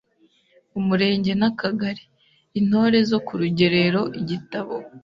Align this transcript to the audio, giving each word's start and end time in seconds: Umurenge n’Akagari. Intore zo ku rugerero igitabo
Umurenge 0.79 1.31
n’Akagari. 1.39 2.03
Intore 2.59 2.97
zo 3.09 3.19
ku 3.25 3.33
rugerero 3.41 4.01
igitabo 4.21 4.75